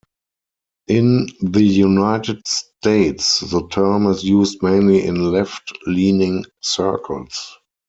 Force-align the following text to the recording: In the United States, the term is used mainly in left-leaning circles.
In 0.87 1.27
the 1.41 1.61
United 1.63 2.41
States, 2.47 3.41
the 3.41 3.67
term 3.67 4.07
is 4.07 4.23
used 4.23 4.63
mainly 4.63 5.05
in 5.05 5.31
left-leaning 5.31 6.43
circles. 6.59 7.59